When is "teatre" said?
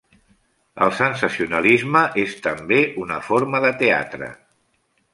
3.87-4.35